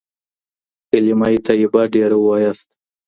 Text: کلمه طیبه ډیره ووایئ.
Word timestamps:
کلمه 0.89 1.27
طیبه 1.47 1.81
ډیره 1.93 2.15
ووایئ. 2.19 2.51